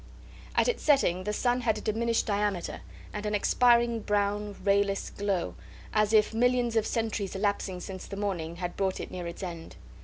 [0.55, 2.81] At its setting the sun had a diminished diameter
[3.13, 5.53] and an expiring brown, rayless glow,
[5.93, 9.75] as if millions of centuries elapsing since the morning had brought it near its end.